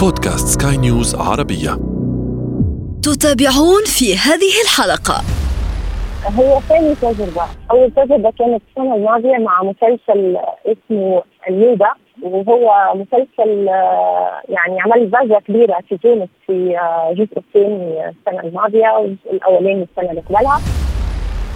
[0.00, 1.70] بودكاست سكاي نيوز عربية.
[3.02, 5.22] تتابعون في هذه الحلقة.
[6.38, 7.46] هي ثاني تجربة.
[7.70, 11.86] أول تجربة كانت السنة الماضية مع مسلسل اسمه النوبة
[12.22, 18.88] وهو مسلسل آه، يعني عمل ضجة كبيرة في تونس في آه، الجزء الثاني السنة الماضية
[18.88, 20.60] والجزء الأولاني السنة اللي قبلها.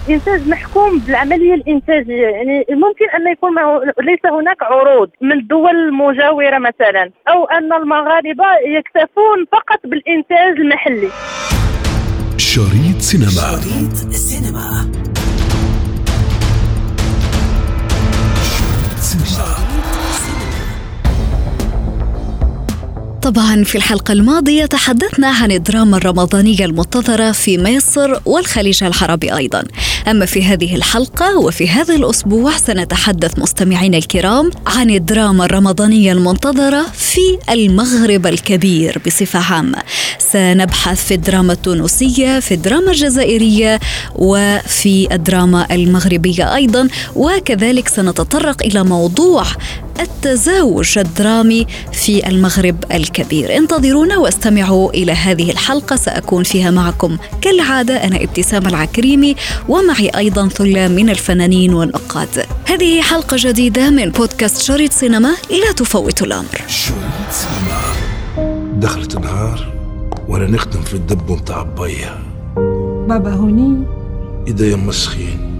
[0.09, 2.27] انتاج محكوم بالعملية الإنتاجية.
[2.27, 3.53] يعني ممكن أن يكون
[4.01, 8.45] ليس هناك عروض من الدول المجاوره مثلا أو أن المغاربة
[8.77, 11.09] يكتفون فقط بالإنتاج المحلي.
[12.37, 13.29] شريط سينما.
[13.31, 15.04] شريط سينما.
[23.25, 29.63] طبعا في الحلقة الماضية تحدثنا عن الدراما الرمضانية المنتظرة في مصر والخليج العربي أيضا.
[30.07, 37.37] أما في هذه الحلقة وفي هذا الأسبوع سنتحدث مستمعينا الكرام عن الدراما الرمضانية المنتظرة في
[37.49, 39.77] المغرب الكبير بصفة عامة.
[40.19, 43.79] سنبحث في الدراما التونسية في الدراما الجزائرية
[44.15, 46.87] وفي الدراما المغربية أيضا.
[47.15, 49.45] وكذلك سنتطرق إلى موضوع
[49.99, 53.57] التزاوج الدرامي في المغرب الكبير.
[53.57, 59.35] انتظرونا واستمعوا إلى هذه الحلقة سأكون فيها معكم كالعادة أنا ابتسام العكريمي
[59.69, 62.45] ومعي أيضا ثلة من الفنانين والنقاد.
[62.65, 66.61] هذه حلقة جديدة من بودكاست شريط سينما لا تفوت الأمر.
[66.67, 67.81] شريط سينما.
[68.79, 69.73] دخلت النهار
[70.27, 71.63] وأنا نخدم في الدب متاع
[73.07, 73.83] بابا هوني.
[74.47, 75.54] ايديا مسخين.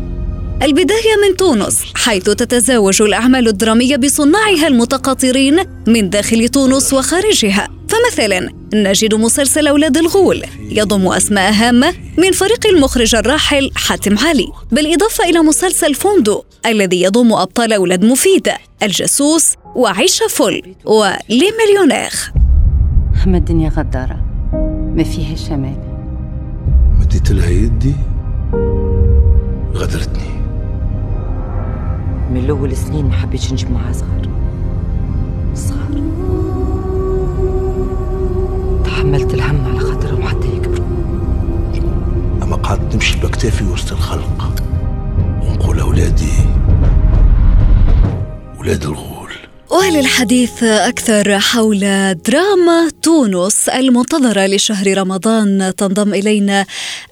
[0.66, 5.55] البداية من تونس حيث تتزاوج الأعمال الدرامية بصناعها المتقاطرين
[5.88, 7.67] من داخل تونس وخارجها.
[7.88, 14.47] فمثلا نجد مسلسل أولاد الغول يضم أسماء هامة من فريق المخرج الراحل حاتم علي.
[14.72, 22.11] بالإضافة إلى مسلسل فوندو الذي يضم أبطال أولاد مفيدة الجاسوس وعيشة فل ولي مليونير.
[23.27, 24.25] أما الدنيا غدارة؟
[24.95, 25.77] ما فيها شمال.
[27.00, 27.95] مديت لها يدي؟
[29.73, 30.34] غدرتني.
[32.31, 34.30] من الأول سنين ما حبيتش نجيب معاه صغار.
[35.56, 36.02] صغار.
[38.86, 40.85] تحملت الهم على خاطرهم حتى يكبروا.
[42.44, 43.94] أما قعدت نمشي بكتافي وسط
[49.95, 51.79] وللحديث أكثر حول
[52.13, 55.73] دراما تونس المنتظرة لشهر رمضان.
[55.78, 56.66] تنضم إلينا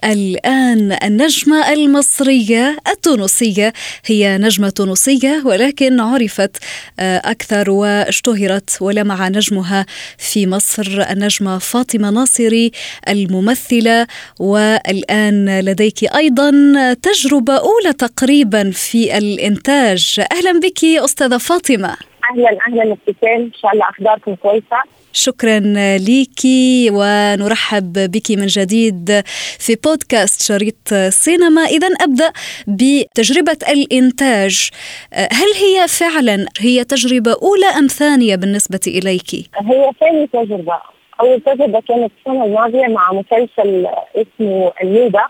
[0.04, 3.74] الآن النجمة المصرية التونسية.
[4.06, 6.58] هي نجمة تونسية ولكن عرفت
[7.00, 9.86] أكثر واشتهرت ولمع نجمها
[10.18, 12.72] في مصر النجمة فاطمة ناصري
[13.10, 14.08] الممثلة.
[14.40, 16.52] والآن لديك أيضا
[16.94, 20.22] تجربة أولى تقريبا في الإنتاج.
[20.32, 22.13] أهلا بك أستاذة فاطمة.
[22.32, 24.78] أهلا أهلا ابتسام إن شاء الله أخباركم كويسة.
[25.14, 25.60] شكرا
[25.98, 29.24] ليكي ونرحب بك من جديد
[29.60, 31.62] في بودكاست شريط سينما.
[31.62, 32.32] اذا أبدأ
[32.68, 34.70] بتجربة الإنتاج.
[35.14, 40.78] هل هي فعلا هي تجربة أولى أم ثانية بالنسبة إليك؟ هي ثاني تجربة.
[41.22, 45.22] أول تجربة كانت السنة الماضية مع مسلسل اسمه النوبه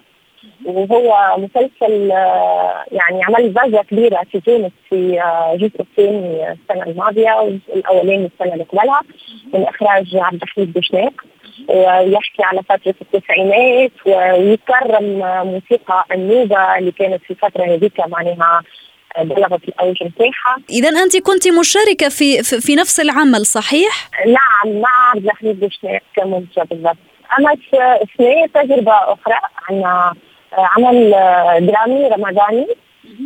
[0.65, 7.31] وهو مسلسل آه، يعني عمل ضجه كبيرة في تونس في آه، الجزء الثاني السنة الماضية
[7.31, 9.01] والجزء الاولاني السنة اللي قبلها
[9.53, 11.13] من إخراج عبد الحميد بوشناق.
[11.67, 18.61] ويحكي على فترة التسعينات ويكرم موسيقى النوبة اللي كانت في الفترة هذيك معناها
[19.19, 20.57] بلغت الأوج نتاعها.
[20.69, 26.63] إذا أنت كنت مشاركة في في نفس العمل صحيح؟ نعم مع عبد الحميد بوشناق كمنتجة
[26.63, 26.97] بالضبط.
[27.39, 29.35] أما السنة تجربة أخرى
[29.69, 30.13] عندنا
[30.57, 32.67] عمل آه، درامي رمضاني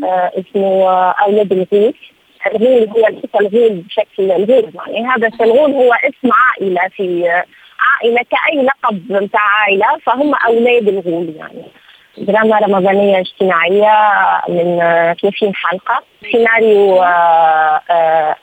[0.03, 1.93] آه، اسمه آه، أولاد الغول
[2.47, 5.07] الغول هو ليس الغول بشكل الغول يعني.
[5.07, 7.29] هذا الغول هو اسم عائلة في
[7.79, 11.63] عائلة كأي لقب نتاع عائلة فهم أولاد الغول يعني.
[12.17, 13.97] دراما رمضانية اجتماعية
[14.49, 14.77] من
[15.21, 16.03] 30 حلقة.
[16.31, 17.03] سيناريو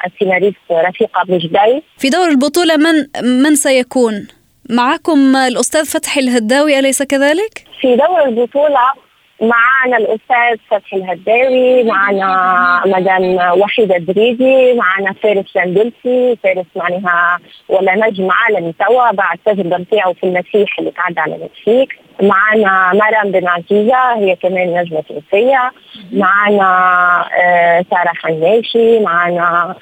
[0.06, 1.82] السيناريست رفيقة بوجداي.
[1.98, 3.06] في دور البطولة من
[3.44, 4.28] من سيكون؟
[4.70, 8.80] معكم الأستاذ فتحي الهداوي أليس كذلك؟ في دور البطولة
[9.40, 17.38] معنا الأستاذ فتحي الهداوي معنا مدام وحيدة دريدي معنا فارس شندلسي فارس معناها
[17.68, 23.30] ولا نجم عالمي توا بعد التجربة نتاعو في المسيح اللي تعدى على المكسيك معنا مرام
[23.32, 25.72] بن عزيزة هي كمان نجمة تونسية
[26.12, 26.68] معنا
[27.42, 29.74] آه سارة حناشي معنا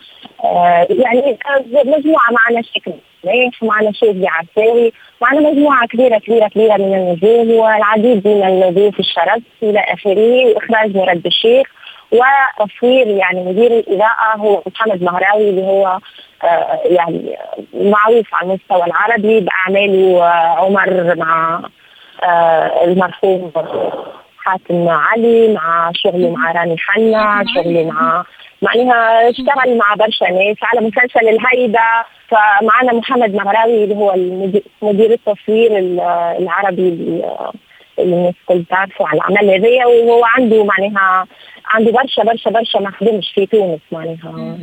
[0.44, 1.38] آه يعني
[1.84, 2.92] مجموعة معنا شكل
[3.24, 4.92] مليح معنا شادي عساوي
[5.22, 11.26] معنا مجموعة كبيرة كبيرة كبيرة من النجوم والعديد من الضيوف الشرف إلى آخره وإخراج مراد
[11.26, 11.66] الشيخ
[12.12, 15.98] وتصوير يعني مدير الإذاعة هو محمد مهراوي اللي هو
[16.44, 17.36] آه، يعني
[17.74, 20.24] معروف على المستوى العربي بأعماله
[20.58, 21.62] عمر مع
[22.84, 23.52] المرحوم
[24.38, 28.24] حاتم علي مع شغلي مع رامي حنا شغلي مع
[28.62, 34.14] معناها اشتغل مع برشا ناس على مسلسل الهيدا فمعنا محمد مغراوي اللي هو
[34.82, 35.78] مدير التصوير
[36.38, 37.52] العربي اللي
[37.98, 39.86] الناس الكل تعرفوا على العمل هذايا.
[39.86, 41.26] وهو عنده معناها
[41.66, 44.58] عنده برشا برشا برشا ما خدمش في تونس معناها.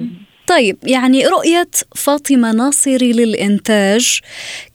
[0.48, 4.22] طيب يعني رؤية فاطمة ناصري للإنتاج.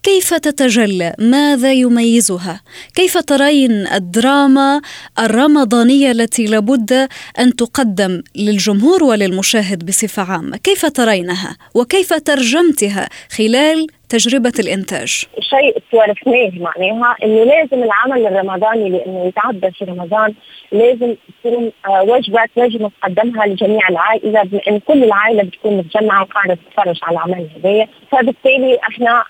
[0.05, 2.61] كيف تتجلى؟ ماذا يميزها؟
[2.95, 4.81] كيف ترين الدراما
[5.19, 7.09] الرمضانية التي لابد
[7.39, 13.09] أن تقدم للجمهور وللمشاهد بصفة عامة؟ كيف ترينها؟ وكيف ترجمتها
[13.39, 20.35] خلال تجربة الإنتاج؟ شيء توارثناه معناها إنه لازم العمل الرمضاني لأنه يتعدى في رمضان
[20.73, 21.15] لازم
[21.45, 27.17] تكون آه، وجبة تنجم تقدمها لجميع العائلة إن كل العائلة بتكون متجمعة وقاعدة تتفرج على
[27.17, 29.25] العمل هذايا فبالتالي إحنا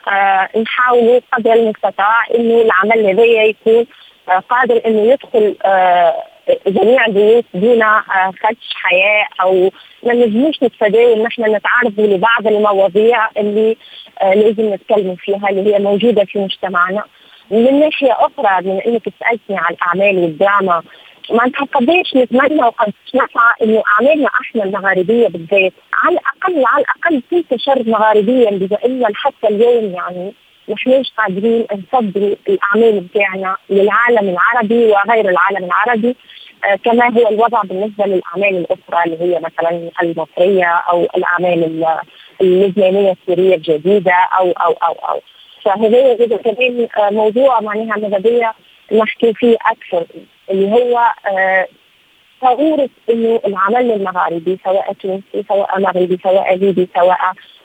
[0.64, 3.86] آه نحاولوا قدر المستطاع إنه العمل هذايا يكون
[4.28, 6.14] آه قادر إنه يدخل آه
[6.66, 9.70] جميع البيوت دون آه، خدش حياة أو
[10.02, 13.76] ما نجموش نتفاداو ان إحنا نتعرضوا لبعض المواضيع اللي
[14.22, 17.04] لازم نتكلم فيها اللي هي موجودة في مجتمعنا.
[17.50, 20.82] من ناحية أخرى من إنك تسالتني على الأعمال والدراما
[21.30, 25.72] ما قديش نتمنى وقد نسعى إنه أعمالنا إحنا المغاربيه بالذات
[26.02, 30.34] على الأقل على الأقل تنتشر مغاربيا بما انه حتى اليوم يعني
[30.68, 36.16] نحناش قادرين نصدر الأعمال بتاعنا للعالم العربي وغير العالم العربي
[36.64, 41.86] آه كما هو الوضع بالنسبة للأعمال الأخرى اللي هي مثلا المصرية أو الأعمال
[42.40, 45.20] اللبنانية السورية الجديدة أو أو أو أو.
[45.64, 48.54] فهذا كمان آه موضوع معناها ماذا
[48.92, 50.06] نحكي فيه أكثر
[50.50, 51.66] اللي هو آه
[52.44, 57.18] ضروره إنه العمل المغاربي سواء تونسي سواء مغربي سواء ليبي سواء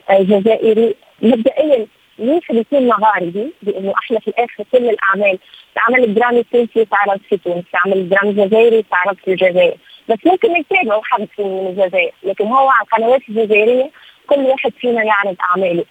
[0.09, 1.87] آه، جزائري مبدئيا
[2.19, 5.39] ليش بيكون مغاربي لأنه إحنا في الآخر كل الأعمال.
[5.77, 9.77] العمل الدرامي التونسي تعرض في تونس، العمل الدرامي الجزائري تعرض في الجزائر،
[10.10, 13.89] بس ممكن يتابعوا حد من الجزائر، لكن هو على القنوات الجزائريه
[14.27, 15.86] كل واحد فينا يعرض أعماله.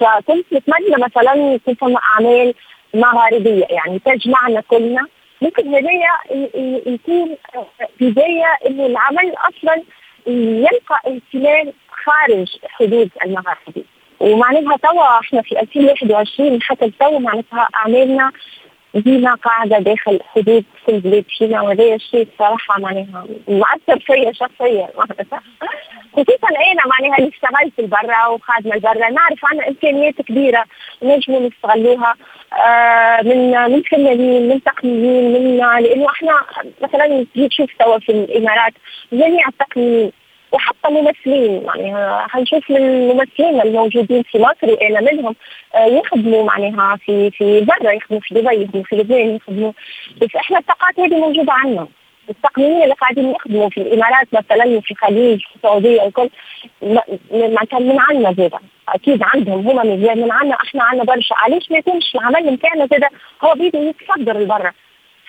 [0.00, 2.54] فكنت نتمنى مثلا تكون أعمال
[2.94, 5.06] مغاربية يعني تجمعنا كلنا.
[5.42, 6.12] ممكن هدية
[6.86, 7.36] يكون
[8.00, 9.82] بداية إنه العمل أصلا
[10.26, 13.84] يلقى اهتمام خارج حدود المغاربة.
[14.26, 18.32] ومعناتها توا إحنا في 2021 حتى تو معناتها أعمالنا
[18.94, 24.88] ديما قاعدة داخل حدود كل بلاد فينا وهذا الشيء الصراحة معناها مؤثر فيا شخصيا.
[26.12, 30.64] خصوصا أنا معناها اللي اشتغلت لبرا وخادمة لبرا نعرف عنا إمكانيات كبيرة
[31.02, 32.14] نجموا نستغلوها
[32.52, 36.42] آه من من فنانين من تقنيين من لأنه إحنا
[36.82, 38.72] مثلا تجي تشوف توا في الإمارات
[39.12, 40.12] جميع التقنيين
[40.56, 41.94] وحتى ممثلين يعني
[42.28, 45.34] حنشوف من الممثلين الموجودين في مصر وأنا منهم
[45.74, 49.72] آه، يخدموا معناها في في برا يخدموا في دبي يخدموا في لبنان يخدموا.
[50.22, 51.86] بس إحنا الطاقات هذه موجودة عندنا
[52.30, 56.28] التقنيين اللي قاعدين يخدموا في الإمارات مثلا في الخليج في السعودية الكل
[57.32, 58.58] معناتها من عندنا زاده
[58.88, 61.34] أكيد عندهم هما من عندنا إحنا عندنا برشا.
[61.34, 63.10] علاش ما يكونش العمل نتاعنا زاده
[63.44, 64.72] هو بيده يتصدر لبرا.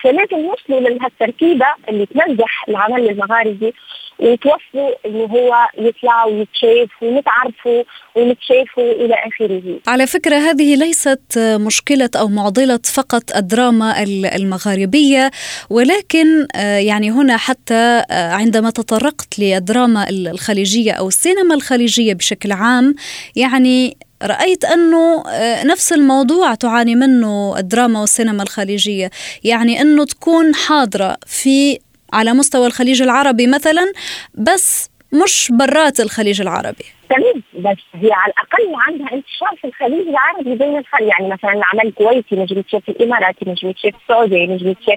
[0.02, 3.74] فلازم نوصلوا لهالتركيبه اللي تنجح العمل المغاربي
[4.18, 7.82] ويتوصلوا انه هو يطلع ويتشاف ونتعرفوا
[8.14, 9.80] ونتشافوا إلى آخره.
[9.86, 14.02] على فكرة هذه ليست مشكلة أو معضلة فقط الدراما
[14.36, 15.30] المغاربية
[15.70, 22.94] ولكن آه، يعني هنا حتى آه، عندما تطرقت للدراما الخليجية أو السينما الخليجية بشكل عام
[23.36, 29.10] يعني رأيت أنه آه، نفس الموضوع تعاني منه الدراما والسينما الخليجية.
[29.44, 31.78] يعني أنه تكون حاضرة في
[32.12, 33.92] على مستوى الخليج العربي مثلا
[34.34, 36.84] بس مش برات الخليج العربي.
[37.10, 41.86] تمام بس هي على الأقل عندها انتشار في الخليج العربي بين الخليج يعني مثلا العمل
[41.86, 44.94] الكويتي نجم تشوف في الاماراتي نجم تشوف في السعودية نجم تشوف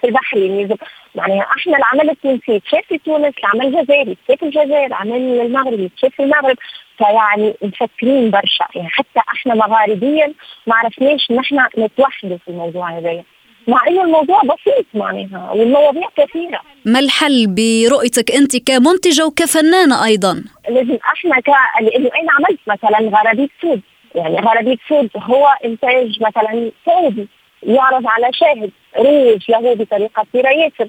[0.00, 0.76] في البحرين
[1.14, 6.14] يعني إحنا العمل التونسي تشوف في تونس العمل الجزائري تشوف في الجزائر العمل المغربي تشوف
[6.14, 6.56] في المغرب.
[6.98, 8.66] فيعني مفكرين برشا.
[8.74, 10.34] يعني حتى إحنا مغاربيا
[10.66, 13.24] ما عرفناش نحن نتوحدوا في الموضوع هذايا.
[13.68, 16.60] مع انه الموضوع بسيط معناها والمواضيع كثيرة.
[16.84, 21.48] ما الحل برؤيتك أنت كمنتجة وكفنانة أيضا؟ لازم إحنا ك
[21.80, 23.80] لأنه أنا عملت مثلا غرابيط سود.
[24.14, 27.28] يعني غرابيط سود هو إنتاج مثلا سعودي
[27.62, 30.88] يعرض على شاهد روج له بطريقة كثيره ياسر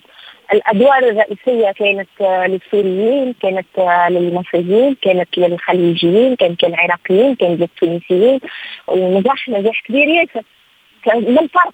[0.54, 3.66] الأدوار الرئيسية كانت للسوريين كانت
[4.10, 8.40] للمصريين كانت للخليجيين كانت للعراقيين كانت للتونسيين.
[8.88, 10.42] ونجح نجاح كبير ياسر.
[11.08, 11.74] ما الفرق؟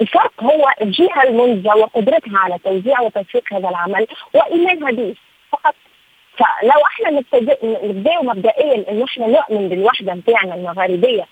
[0.00, 5.14] الفرق هو الجهة المنتجه وقدرتها على توزيع وتسويق هذا العمل وايمانها به
[5.52, 5.74] فقط
[6.36, 7.22] فلو إحنا
[7.64, 11.26] نبدأ مبدئيا انه إحنا نؤمن بالوحدة بتاعنا المغاربيه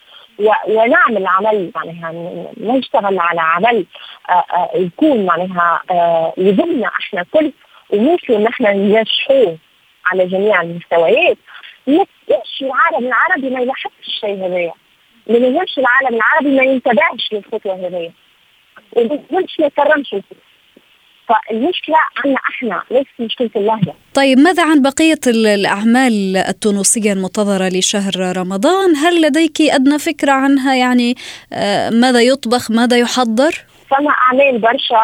[0.68, 2.12] ونعمل عمل معناها
[2.56, 3.86] نشتغل على عمل
[4.30, 7.52] آه، آه، يكون معناها آه، يضمنا إحنا كل
[7.90, 9.58] وممكن ان إحنا ننجحوه
[10.06, 11.38] على جميع المستويات
[11.86, 14.72] ليش العالم العربي ما يلاحظش الشيء هذايا؟
[15.26, 18.12] ليش العالم العربي ما ينتبهش للخطوة هذه؟
[18.96, 20.14] وليش ما يكرمش؟
[21.28, 28.96] فالمشكلة عنا إحنا ليس مشكلة اللهجة طيب ماذا عن بقية الأعمال التونسية المنتظرة لشهر رمضان؟
[28.96, 31.14] هل لديك أدنى فكرة عنها؟ يعني
[31.52, 35.02] آه، ماذا يطبخ؟ ماذا يحضر؟ فما اعمال برشا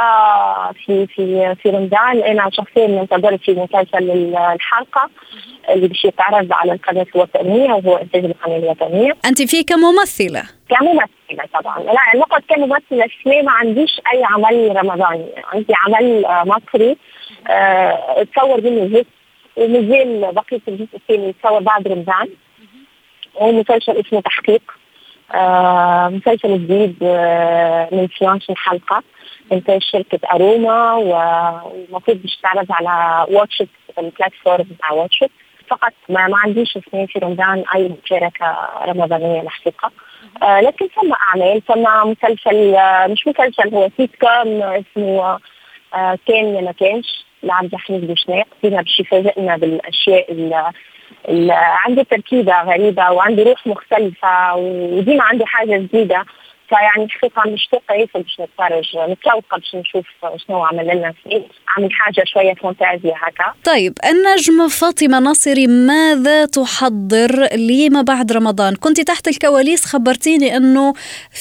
[0.86, 2.22] في في في رمضان.
[2.22, 5.10] أنا شخصيا منتظر في مسلسل الحلقة.
[5.68, 9.12] اللي باش يتعرض على القناة الوطنية وهو إنتاج القناة الوطنية.
[9.24, 15.74] أنت في كممثلة؟ كممثلة طبعا، لا نقعد كممثله سينما ما عنديش أي عمل رمضاني، عندي
[15.86, 16.96] عمل آه، مصري
[17.48, 19.06] أه تصور منه جزء
[19.56, 22.28] ومازال بقية الجزء الثاني يتصور بعد رمضان.
[23.38, 24.62] هو مسلسل اسمه تحقيق
[25.34, 29.02] آه مسلسل جديد آه من 12 حلقة
[29.52, 35.30] إنتاج شركة أروما والمفروض باش تعرض على Watch iT ال plateforme بتاع Watch iT
[35.74, 39.90] فقط ما, ما عنديش اثنين في رمضان أي مشاركة رمضانية الحقيقة
[40.42, 45.38] آه لكن ثم أعمال ثم مسلسل آه مش مسلسل هو سيت كوم اسمه
[45.94, 50.72] آه كان يا ما كانش لعبد الحميد بوشناق فينا باش يفاجئنا بالأشياء
[51.86, 56.24] عنده تركيبة غريبة وعنده روح مختلفة وديما عنده حاجة جديدة.
[56.68, 60.06] فيعني حقيقة مشتاقة ياسر باش نتفرج متشوقة باش نشوف
[60.46, 61.12] شنو عمل لنا.
[61.12, 61.42] فيه
[61.76, 63.54] عمل حاجة شوية فانتازيا هكا.
[63.64, 70.92] طيب النجمة فاطمة ناصري ماذا تحضر لما بعد رمضان؟ كنت تحت الكواليس خبرتيني أنه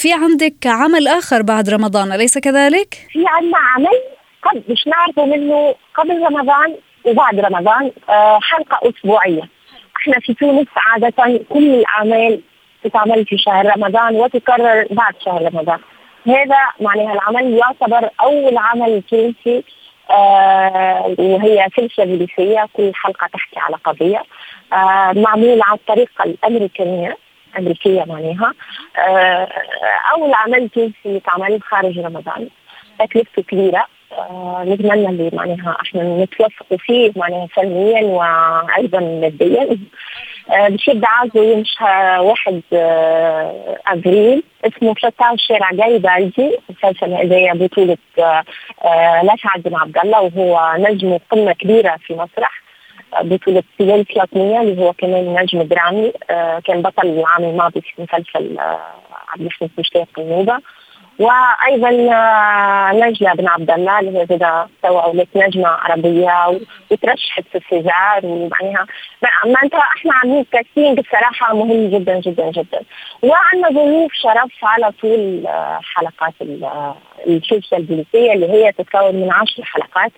[0.02, 4.00] في عندك عمل آخر بعد رمضان أليس كذلك؟ في عندنا عمل
[4.44, 6.76] قد مش نعرفه منه قبل رمضان
[7.06, 9.50] وبعد رمضان آه، حلقة أسبوعية.
[9.98, 12.42] إحنا في تونس عادة كل الأعمال
[12.84, 15.80] تتعمل في شهر رمضان وتكرر بعد شهر رمضان.
[16.28, 19.64] هذا معناها العمل يعتبر أول عمل تونسي
[20.10, 24.24] آه وهي سلسلة بوليسية كل حلقة تحكي على قضية.
[24.74, 27.18] آه معمول على الطريقة الأمريكانية
[27.60, 28.54] أمريكية معناها.
[28.98, 29.48] آه
[30.14, 32.50] أول عمل تونسي يتعمل خارج رمضان.
[33.00, 33.86] تكلفته كبيرة.
[34.66, 39.78] نتمنى اللي معناها إحنا نتوفقوا فيه معناها فنيا وأيضا ماديا.
[40.52, 41.64] آه، باش يبدأ عرضه يوم
[42.20, 46.00] واحد آه، ابريل اسمه 13 شارع جاي
[46.70, 47.98] مسلسل هذايا بطولة
[49.24, 52.64] لسعد بن عبد الله وهو نجم قمة كبيرة في مسرح
[53.22, 56.14] بطولة سلال فلاطمية اللي هو كمان نجم درامي
[56.66, 58.60] كان بطل العام الماضي في مسلسل
[59.28, 60.60] عبد الحميد بوشناق النوبة
[61.20, 66.60] وأيضا آه، نجلاء بن عبد الله اللي هي زاد سوى أولاد نجمة عربية
[66.92, 68.86] وترشحت في ال César ومعناها
[69.46, 72.82] معناتها إحنا عاملين casting بصراحة مهم جدا جدا جدا.
[73.22, 76.34] وعندنا ضيوف شرف على طول آه، حلقات
[77.28, 80.12] السلسلة البوليسية اللي هي تتكون من عشر حلقات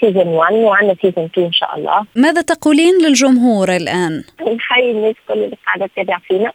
[0.00, 2.06] saison 1 وعندنا saison 2 إن شاء الله.
[2.16, 4.24] ماذا تقولين للجمهور الآن؟
[4.56, 6.52] نحيي الناس كل اللي قاعدة تتابع فينا.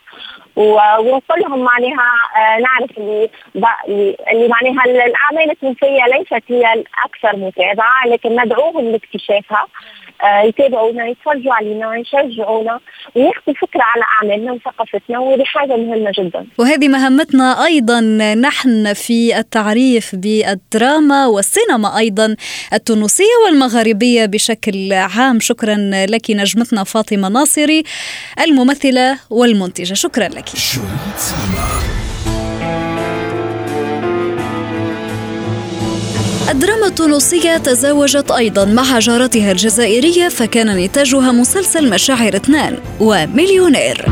[0.55, 3.29] ونقول لهم معناها آه، نعرف اللي
[4.31, 9.67] اللي معناها الأعمال التونسيه ليست هي الأكثر متابعة لكن ندعوهم لاكتشافها
[10.23, 12.79] آه، يتابعونا يتفرجوا علينا يشجعونا
[13.15, 16.47] وياخذوا فكرة على أعمالنا وثقافتنا وهذه حاجة مهمة جدا.
[16.57, 18.01] وهذه مهمتنا أيضا
[18.33, 22.35] نحن في التعريف بالدراما والسينما أيضا
[22.73, 25.75] التونسية والمغاربيه بشكل عام، شكرا
[26.09, 27.83] لك نجمتنا فاطمة ناصري
[28.41, 30.40] الممثلة والمنتجة، شكرا لك.
[30.55, 31.81] سينما
[36.49, 44.05] الدراما التونسية تزاوجت أيضا مع جارتها الجزائرية فكان نتاجها مسلسل مشاعر اثنان ومليونير.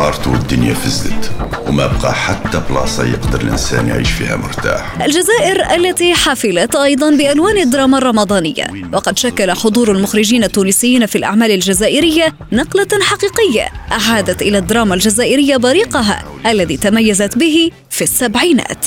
[0.00, 1.30] بارتو الدنيا فزت
[1.66, 5.02] وما بقى حتى بلاصة يقدر الإنسان يعيش فيها مرتاح.
[5.02, 12.34] الجزائر التي حفلت أيضا بألوان الدراما الرمضانية وقد شكل حضور المخرجين التونسيين في الأعمال الجزائرية
[12.52, 18.86] نقلة حقيقية أعادت إلى الدراما الجزائرية بريقها الذي تميزت به في السبعينات.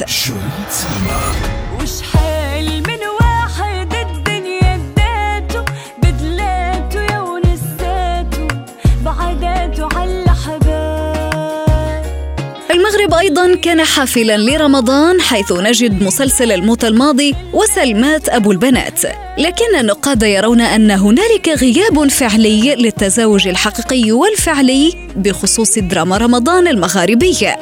[12.94, 19.00] المغرب أيضا كان حافلا لرمضان حيث نجد مسلسل الموت الماضي وسلمات أبو البنات.
[19.38, 27.58] لكن النقاد يرون أن هنالك غياب فعلي للتزاوج الحقيقي والفعلي بخصوص دراما رمضان المغاربية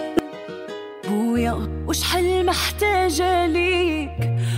[1.07, 4.09] بويا وش حل محتاجة ليك؟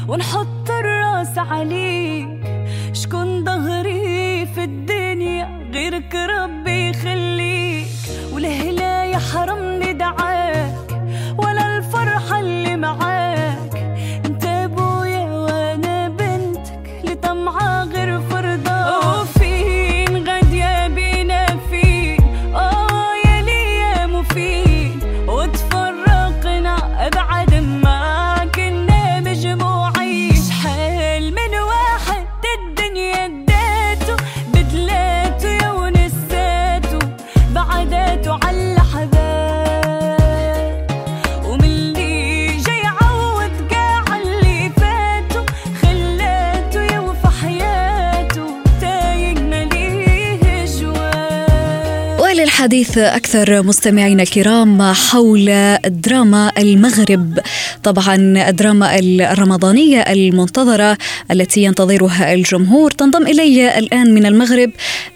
[0.08, 2.28] ونحط الرأس عليك.
[2.94, 7.88] شكون ظهري في الدنيا غيرك ربي يخليك.
[8.34, 9.63] والهلا يا حرام
[52.64, 57.40] جواه وللحديث أكثر مستمعينا الكرام حول دراما المغرب.
[57.84, 58.16] طبعا
[58.50, 60.98] الدراما الرمضانية المنتظرة
[61.32, 62.92] التي ينتظرها الجمهور.
[62.92, 64.72] تنضم إلي الآن من المغرب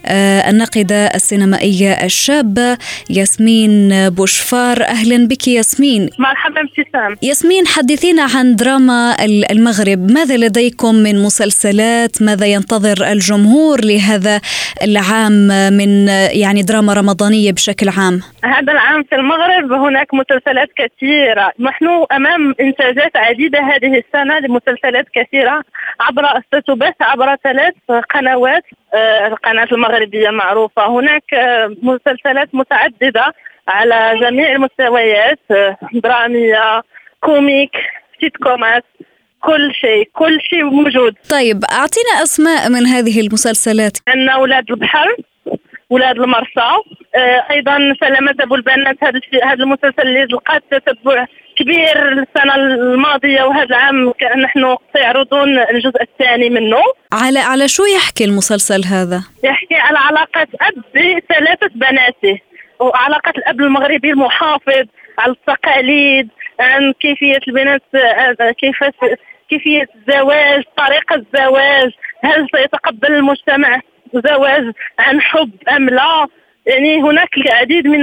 [0.05, 2.77] آه، الناقدة السينمائية الشابة
[3.09, 4.83] ياسمين بوشفار.
[4.83, 6.09] أهلا بك ياسمين.
[6.19, 7.15] مرحبا ابتسام.
[7.21, 10.11] ياسمين حدثينا عن دراما المغرب.
[10.11, 14.41] ماذا لديكم من مسلسلات؟ ماذا ينتظر الجمهور لهذا
[14.83, 16.07] العام من
[16.41, 21.51] يعني دراما رمضانية بشكل عام؟ هذا العام في المغرب هناك مسلسلات كثيرة.
[21.59, 25.63] نحن أمام إنتاجات عديدة هذه السنة لمسلسلات كثيرة
[25.99, 27.73] عبر ستبث عبر ثلاث
[28.13, 28.63] قنوات.
[28.93, 30.87] آه، القناة المغربية معروفة.
[30.87, 33.33] هناك آه، مسلسلات متعددة
[33.67, 35.39] على جميع المستويات.
[35.51, 36.81] آه، درامية
[37.21, 37.71] comique
[38.19, 38.83] سيتكومات
[39.39, 41.15] كل شيء كل شيء موجود.
[41.31, 43.97] طيب أعطينا أسماء من هذه المسلسلات.
[44.07, 45.15] عندنا أولاد البحر.
[45.89, 46.69] ولاد المرسى.
[47.15, 51.25] آه، أيضا سلامة ابو البنات هذا هذا المسلسل اللي لقات تتبع
[51.57, 56.81] كبير السنة الماضية وهذا العام نحن سيعرضون الجزء الثاني منه.
[57.13, 62.39] على على شو يحكي المسلسل هذا؟ يحكي على علاقة أب بثلاثة بناته
[62.79, 64.85] وعلاقة الأب المغربي المحافظ
[65.19, 66.29] على التقاليد
[66.59, 68.75] عن كيفية البنات آه، كيف
[69.49, 71.91] كيفية الزواج طريقة الزواج
[72.23, 73.79] هل سيتقبل المجتمع؟
[74.13, 76.27] زواج عن حب أم لا.
[76.65, 78.01] يعني هناك العديد من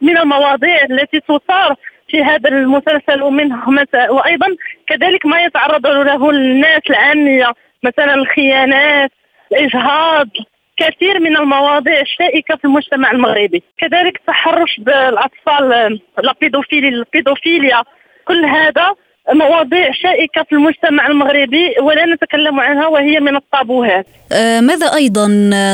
[0.00, 1.74] من المواضيع التي تثار
[2.08, 4.46] في هذا المسلسل ومنه مثلا وأيضا
[4.86, 9.10] كذلك ما يتعرض له الناس العاميه مثلا الخيانات
[9.52, 10.28] الإجهاض
[10.76, 13.62] كثير من المواضيع الشائكة في المجتمع المغربي.
[13.78, 17.82] كذلك التحرش بالأطفال ال pédophilie البيدوفيليا.
[18.24, 18.94] كل هذا
[19.32, 24.06] مواضيع شائكة في المجتمع المغربي ولا نتكلم عنها وهي من الطابوهات.
[24.32, 25.26] آه، ماذا أيضا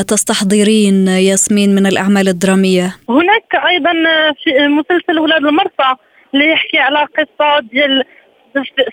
[0.07, 3.93] تستحضرين ياسمين من الأعمال الدرامية؟ هناك أيضا
[4.43, 5.95] في مسلسل ولاد المرسى
[6.33, 8.03] اللي يحكي على قصة ديال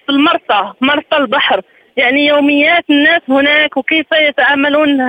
[0.06, 1.62] في المرسى مرسى البحر.
[1.96, 5.00] يعني يوميات الناس هناك وكيف يتعاملون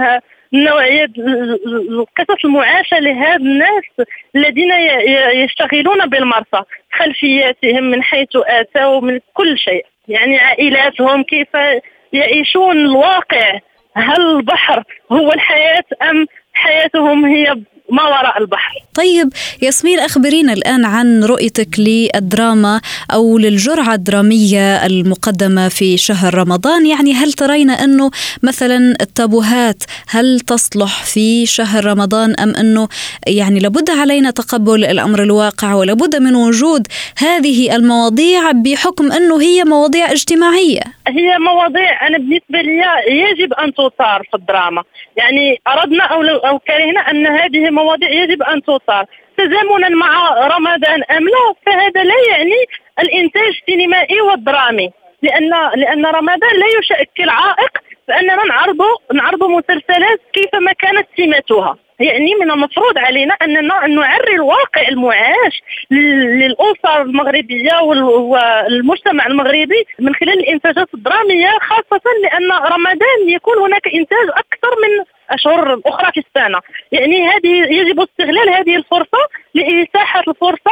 [0.54, 3.84] ه- نوعية ال- ال- قصص المعاشة لهذا الناس
[4.36, 4.72] الذين
[5.34, 9.86] يشتغلون بالمرسى خلفياتهم من حيث أتوا من كل شيء.
[10.08, 11.48] يعني عائلاتهم كيف
[12.14, 13.60] يعيشون الواقع
[13.96, 17.56] هل البحر هو الحياة أم حياتهم هي
[17.92, 18.74] ما وراء البحر.
[18.94, 19.30] طيب
[19.62, 22.82] ياسمين أخبرينا الآن عن رؤيتك للدراما
[23.14, 26.86] أو للجرعة الدرامية المقدمة في شهر رمضان.
[26.86, 28.12] يعني هل ترين أنه
[28.44, 32.88] مثلا التابوهات هل تصلح في شهر رمضان أم أنه
[33.28, 40.12] يعني لابد علينا تقبل الأمر الواقع ولابد من وجود هذه المواضيع بحكم أنه هي مواضيع
[40.12, 44.84] اجتماعية؟ هي مواضيع أنا بالنسبة لي يجب أن تثار في الدراما.
[45.18, 49.06] يعني أردنا أو لو- أو كرهنا أن هذه مواضيع يجب أن تثار
[49.38, 50.12] تزامنا مع
[50.48, 52.60] رمضان أم لا فهذا لا يعني
[53.00, 54.90] الإنتاج السينمائي والدرامي.
[55.22, 57.72] لأن لأن رمضان لا يشكل عائق
[58.08, 58.82] فأننا نعرض
[59.14, 67.02] نعرض مسلسلات كيفما كانت سماتها يعني من المفروض علينا أننا نعري الواقع المعاش لل- للاسر
[67.02, 74.70] المغربية وال- والمجتمع المغربي من خلال الإنتاجات الدرامية خاصة لأن رمضان يكون هناك إنتاج أكثر
[74.84, 76.60] من أشهر أخرى في السنة.
[76.92, 79.20] يعني هذه يجب استغلال هذه الفرصة
[79.54, 80.72] لاتاحه الفرصة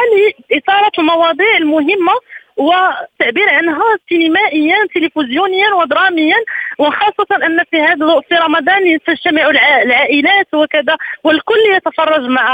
[0.50, 2.12] لإثارة المواضيع المهمة
[2.56, 6.36] والتعبير عنها سينمائيا تلفزيونيا ودراميا.
[6.78, 12.48] وخاصة أن في هذا في رمضان تجتمع الع- العائلات وكذا والكل يتفرج مع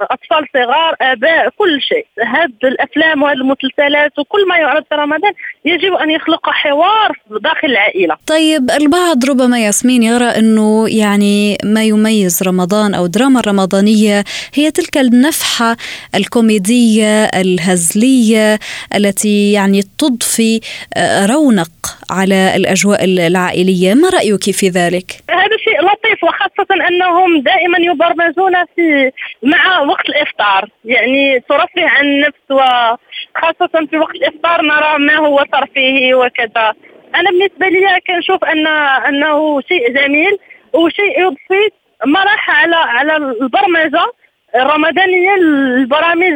[0.00, 2.06] أطفال صغار آباء كل شيء.
[2.26, 5.32] هذه الأفلام وهذه المسلسلات وكل ما يعرض في رمضان
[5.64, 8.16] يجب أن يخلق حوار داخل العائلة.
[8.26, 14.98] طيب البعض ربما ياسمين يرى أنه يعني ما يميز رمضان أو الدراما الرمضانيه هي تلك
[14.98, 15.76] النفحة
[16.14, 18.58] الكوميدية الهزلية
[18.94, 20.60] التي يعني تضفي
[20.96, 21.68] آه، رونق.
[22.12, 23.94] على الأجواء العائلية.
[23.94, 29.10] ما رأيك في ذلك؟ هذا شيء لطيف وخاصة أنهم دائما يبرمجون في
[29.42, 30.68] مع وقت الإفطار.
[30.84, 36.72] يعني ترفه عن النفس وخاصة في وقت الإفطار نرى ما هو ترفيهي وكذا.
[37.14, 38.66] أنا بالنسبة لي كنشوف أن
[39.08, 40.38] أنه شيء جميل
[40.72, 41.70] وشيء يضفي
[42.06, 44.21] مرح على على البرمجة.
[44.56, 46.32] الرمضانية البرامج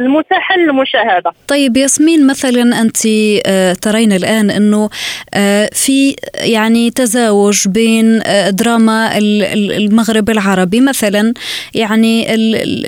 [0.00, 1.32] المتاحة للمشاهدة.
[1.48, 2.96] طيب ياسمين مثلا أنت
[3.46, 4.90] آه، ترين الآن أنه
[5.34, 11.34] آه، في يعني تزاوج بين آه، دراما المغرب العربي مثلا
[11.74, 12.34] يعني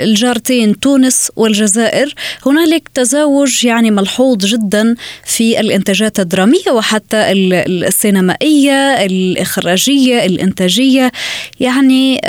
[0.04, 2.14] الجارتين تونس والجزائر.
[2.46, 11.12] هنالك تزاوج يعني ملحوظ جدا في الإنتاجات الدرامية وحتى السينمائية الإخراجية الإنتاجية.
[11.61, 12.20] يعني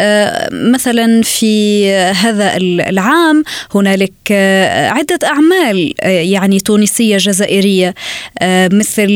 [0.51, 3.43] مثلا في هذا العام.
[3.75, 7.95] هنالك آه، عدة أعمال آه، يعني تونسية جزائرية
[8.39, 9.09] آه، مثل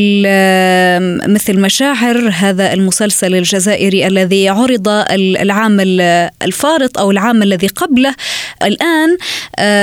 [1.32, 5.76] مثل مشاعر هذا المسلسل الجزائري الذي عرض العام
[6.42, 8.14] الفارط أو العام الذي قبله.
[8.62, 9.16] الآن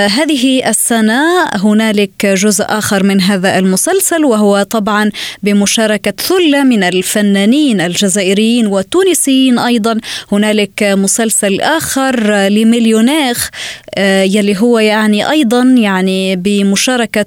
[0.08, 5.12] هذه السنة هنالك جزء آخر من هذا المسلسل وهو طبعا
[5.43, 9.97] بمشاركة ثلة من الفنانين الجزائريين والتونسيين أيضا.
[10.32, 13.50] هنالك مسلسل آخر لمليون المناخ
[13.98, 17.26] آه، يلي هو يعني أيضا يعني بمشاركة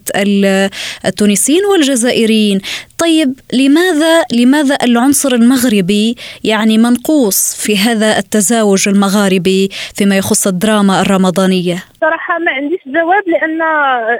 [1.07, 2.61] التونسيين والجزائريين.
[2.99, 11.77] طيب لماذا لماذا العنصر المغربي يعني منقوص في هذا التزاوج المغاربي فيما يخص الدراما الرمضانية؟
[12.01, 13.63] صراحة ما عنديش جواب لأن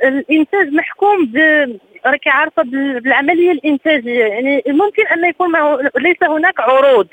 [0.05, 1.39] الإنتاج محكوم ب
[2.07, 4.25] راكي عارفة بالعملية الإنتاجية.
[4.25, 5.53] يعني ممكن أن يكون
[5.99, 7.07] ليس هناك عروض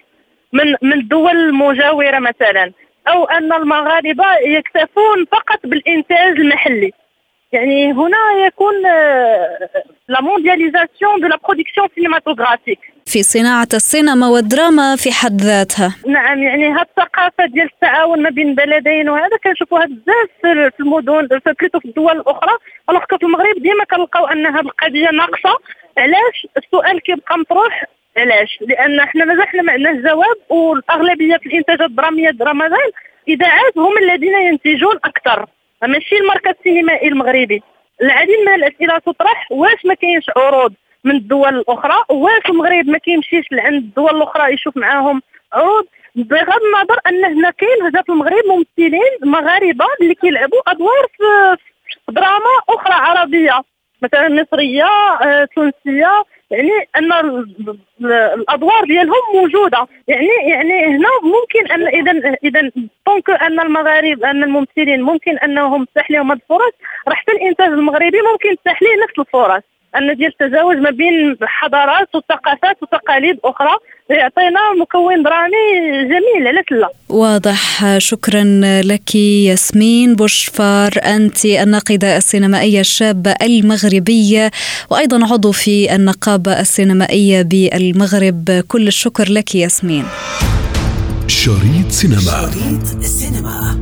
[0.53, 2.71] من من الدول المجاوره مثلا.
[3.07, 6.91] أو أن المغاربة يكتفون فقط بالإنتاج المحلي.
[7.51, 8.73] يعني هنا يكون
[10.07, 15.95] la mondialisation de la production cinématographique في صناعة السينما والدراما في حد ذاتها.
[16.07, 21.53] نعم يعني هاد الثقافة ديال التعاون ما بين البلدين وهذا كنشوفوها بزاف في المدن في
[21.79, 22.57] في الدول الأخرى.
[22.89, 25.57] الوغ في المغرب ديما كنلقاو أن هذه القضية ناقصة.
[25.97, 27.83] علاش؟ السؤال كيبقى مطروح.
[28.17, 32.89] علاش؟ لأن إحنا مازال ما عندناش جواب والأغلبية في الانتاجات الدرامية رمضان
[33.27, 35.45] إذاعات هم الذين ينتجون أكثر.
[35.83, 37.63] ماشي المركز السينمائي المغربي.
[38.01, 43.45] العديد من الأسئلة تطرح واش ما كاينش عروض من الدول الأخرى؟ واش المغرب ما كيمشيش
[43.51, 45.21] لعند الدول الأخرى يشوف معاهم
[45.53, 51.57] عروض؟ بغض النظر أن هنا كاين هنا في المغرب ممثلين مغاربة اللي كيلعبوا أدوار في
[52.11, 53.61] دراما أخرى عربية
[54.01, 54.85] مثلا مصرية
[55.21, 56.23] آه، تونسية.
[56.51, 57.11] يعني أن
[58.35, 59.87] الأدوار ديالهم موجودة.
[60.07, 62.71] يعني يعني هنا ممكن أن اذا اذا
[63.05, 66.73] طونك أن المغارب أن الممثلين ممكن أنهم تتاح لهم هذه الفرص.
[67.07, 69.63] راح حتى الإنتاج المغربي ممكن تتاح ليه نفس الفرص.
[69.97, 73.75] أن ديال التزاوج ما بين حضارات وثقافات وتقاليد أخرى
[74.09, 75.57] يعطينا مكون درامي
[76.03, 77.97] جميل علاش لا واضح.
[77.97, 78.43] شكرا
[78.83, 80.91] لك ياسمين بوشفار.
[81.03, 84.51] أنت الناقدة السينمائية الشابة المغربية
[84.89, 88.63] وأيضا عضو في النقابة السينمائية بالمغرب.
[88.67, 90.05] كل الشكر لك ياسمين.
[91.27, 92.51] شريط سينما.
[92.51, 93.81] شريط سينما.